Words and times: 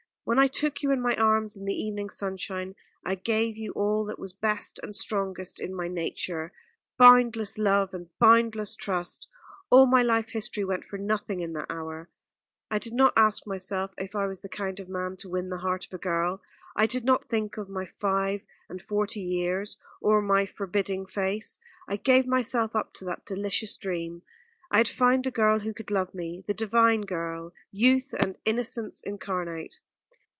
When 0.23 0.37
I 0.37 0.47
took 0.47 0.83
you 0.83 0.91
in 0.91 1.01
my 1.01 1.15
arms 1.15 1.57
in 1.57 1.65
the 1.65 1.73
evening 1.73 2.09
sunshine, 2.11 2.75
I 3.03 3.15
gave 3.15 3.57
you 3.57 3.71
all 3.73 4.05
that 4.05 4.19
was 4.19 4.31
best 4.33 4.79
and 4.83 4.95
strongest 4.95 5.59
in 5.59 5.73
my 5.73 5.87
nature 5.87 6.53
boundless 6.97 7.57
love 7.57 7.91
and 7.93 8.07
boundless 8.19 8.75
trust. 8.75 9.27
All 9.71 9.87
my 9.87 10.03
life 10.03 10.29
history 10.29 10.63
went 10.63 10.85
for 10.85 10.97
nothing 10.99 11.39
in 11.41 11.53
that 11.53 11.65
hour. 11.71 12.07
I 12.69 12.77
did 12.77 12.93
not 12.93 13.13
ask 13.17 13.47
myself 13.47 13.91
if 13.97 14.15
I 14.15 14.27
was 14.27 14.39
the 14.41 14.47
kind 14.47 14.79
of 14.79 14.87
man 14.87 15.17
to 15.17 15.27
win 15.27 15.49
the 15.49 15.57
heart 15.57 15.87
of 15.87 15.93
a 15.95 15.97
girl. 15.97 16.39
I 16.77 16.85
did 16.85 17.03
not 17.03 17.25
think 17.25 17.57
of 17.57 17.67
my 17.67 17.87
five 17.87 18.41
and 18.69 18.79
forty 18.81 19.21
years 19.21 19.75
or 20.01 20.21
my 20.21 20.45
forbidding 20.45 21.07
face. 21.07 21.59
I 21.89 21.95
gave 21.97 22.27
myself 22.27 22.73
up 22.75 22.93
to 22.93 23.05
that 23.05 23.25
delicious 23.25 23.75
dream. 23.75 24.21
I 24.69 24.77
had 24.77 24.87
found 24.87 25.23
the 25.25 25.31
girl 25.31 25.59
who 25.59 25.73
could 25.73 25.89
love 25.91 26.13
me, 26.13 26.43
the 26.47 26.53
divine 26.53 27.01
girl, 27.01 27.53
youth 27.71 28.13
and 28.19 28.37
innocence 28.45 29.01
incarnate. 29.01 29.79